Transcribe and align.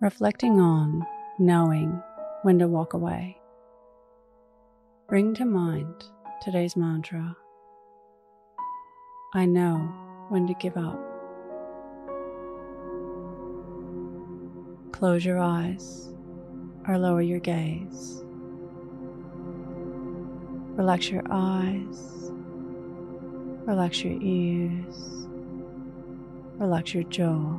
reflecting 0.00 0.60
on 0.60 1.06
knowing 1.38 2.02
when 2.42 2.58
to 2.58 2.68
walk 2.68 2.92
away. 2.92 3.38
Bring 5.08 5.34
to 5.34 5.44
mind 5.44 6.04
today's 6.42 6.76
mantra 6.76 7.36
I 9.34 9.44
know 9.44 9.76
when 10.28 10.46
to 10.46 10.54
give 10.54 10.76
up. 10.76 10.98
Close 14.92 15.24
your 15.24 15.38
eyes 15.38 16.14
or 16.88 16.98
lower 16.98 17.20
your 17.20 17.40
gaze. 17.40 18.22
Relax 20.76 21.10
your 21.10 21.22
eyes, 21.30 22.30
relax 23.66 24.04
your 24.04 24.18
ears, 24.22 25.26
relax 26.58 26.94
your 26.94 27.04
jaw. 27.04 27.58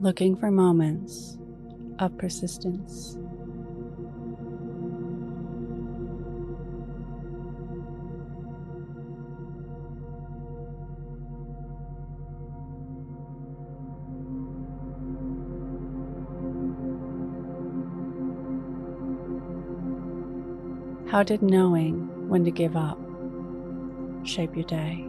Looking 0.00 0.36
for 0.36 0.50
moments 0.50 1.38
of 1.98 2.16
persistence. 2.18 3.16
How 21.10 21.22
did 21.22 21.42
knowing 21.42 22.28
when 22.28 22.44
to 22.44 22.50
give 22.50 22.76
up 22.76 22.98
shape 24.24 24.54
your 24.54 24.64
day? 24.64 25.08